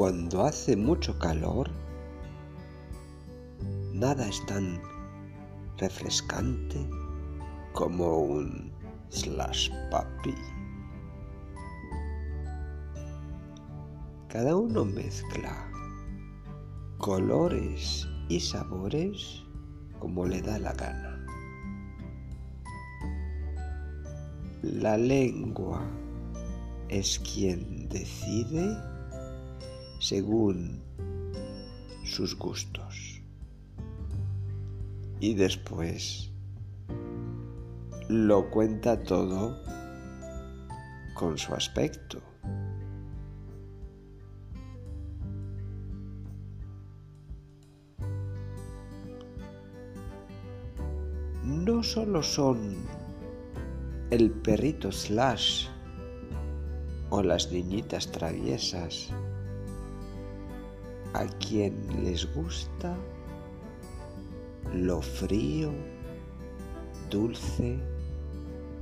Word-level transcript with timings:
cuando 0.00 0.46
hace 0.46 0.78
mucho 0.78 1.18
calor, 1.18 1.68
nada 3.92 4.26
es 4.26 4.46
tan 4.46 4.80
refrescante 5.76 6.88
como 7.74 8.20
un 8.20 8.72
slash 9.10 9.70
papi. 9.90 10.34
Cada 14.28 14.56
uno 14.56 14.86
mezcla 14.86 15.70
colores 16.96 18.08
y 18.30 18.40
sabores 18.40 19.42
como 19.98 20.24
le 20.24 20.40
da 20.40 20.58
la 20.60 20.72
gana. 20.72 21.26
La 24.62 24.96
lengua 24.96 25.82
es 26.88 27.18
quien 27.18 27.86
decide 27.90 28.78
según 30.00 30.82
sus 32.04 32.36
gustos. 32.36 33.22
Y 35.20 35.34
después 35.34 36.32
lo 38.08 38.50
cuenta 38.50 39.02
todo 39.02 39.62
con 41.14 41.36
su 41.36 41.52
aspecto. 41.54 42.22
No 51.44 51.82
solo 51.82 52.22
son 52.22 52.76
el 54.10 54.30
perrito 54.30 54.90
slash 54.90 55.66
o 57.10 57.22
las 57.22 57.52
niñitas 57.52 58.10
traviesas 58.10 59.12
a 61.12 61.26
quien 61.26 62.04
les 62.04 62.32
gusta 62.34 62.96
lo 64.74 65.02
frío, 65.02 65.72
dulce 67.10 67.78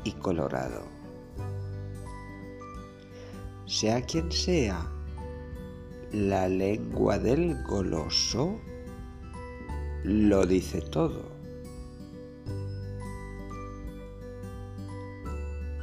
y 0.05 0.13
colorado. 0.13 0.83
Sea 3.67 4.03
quien 4.03 4.31
sea, 4.31 4.91
la 6.13 6.49
lengua 6.49 7.19
del 7.19 7.63
goloso 7.63 8.59
lo 10.05 10.47
dice 10.47 10.81
todo. 10.81 11.23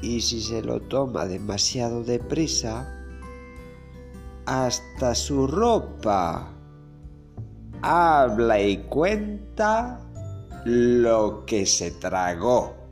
Y 0.01 0.21
si 0.21 0.41
se 0.41 0.61
lo 0.61 0.81
toma 0.81 1.25
demasiado 1.25 2.03
deprisa, 2.03 3.04
hasta 4.45 5.15
su 5.15 5.47
ropa 5.47 6.51
habla 7.81 8.59
y 8.59 8.77
cuenta 8.77 9.99
lo 10.65 11.45
que 11.45 11.65
se 11.65 11.91
tragó. 11.91 12.84